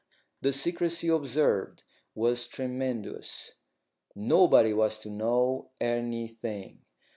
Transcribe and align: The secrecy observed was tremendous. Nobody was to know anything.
The 0.41 0.51
secrecy 0.51 1.09
observed 1.09 1.83
was 2.15 2.47
tremendous. 2.47 3.51
Nobody 4.15 4.73
was 4.73 4.97
to 5.01 5.11
know 5.11 5.69
anything. 5.79 6.79